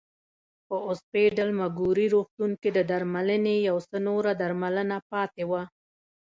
په 0.67 0.75
اوسپیډل 0.87 1.49
مګوري 1.61 2.05
روغتون 2.15 2.51
کې 2.61 2.69
د 2.73 2.79
درملنې 2.91 3.55
یو 3.69 3.77
څه 3.89 3.97
نوره 4.07 4.31
درملنه 4.41 4.97
پاتې 5.11 5.43
وه. 5.49 5.63